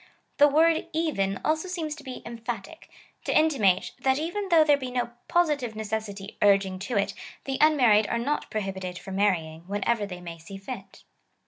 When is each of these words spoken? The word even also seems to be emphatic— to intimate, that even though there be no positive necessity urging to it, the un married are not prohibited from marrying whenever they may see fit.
The 0.37 0.47
word 0.47 0.87
even 0.93 1.39
also 1.45 1.67
seems 1.67 1.93
to 1.95 2.03
be 2.03 2.23
emphatic— 2.25 2.89
to 3.25 3.37
intimate, 3.37 3.91
that 3.99 4.17
even 4.17 4.49
though 4.49 4.63
there 4.63 4.75
be 4.75 4.89
no 4.89 5.11
positive 5.27 5.75
necessity 5.75 6.39
urging 6.41 6.79
to 6.89 6.97
it, 6.97 7.13
the 7.43 7.61
un 7.61 7.77
married 7.77 8.07
are 8.07 8.17
not 8.17 8.49
prohibited 8.49 8.97
from 8.97 9.17
marrying 9.17 9.61
whenever 9.67 10.07
they 10.07 10.19
may 10.19 10.39
see 10.39 10.57
fit. 10.57 11.03